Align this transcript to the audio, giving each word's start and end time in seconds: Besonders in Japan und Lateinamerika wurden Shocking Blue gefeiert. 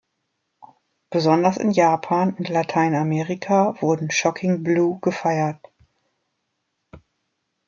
Besonders 1.11 1.57
in 1.57 1.69
Japan 1.73 2.33
und 2.33 2.49
Lateinamerika 2.49 3.79
wurden 3.83 4.09
Shocking 4.09 4.63
Blue 4.63 4.97
gefeiert. 4.99 5.59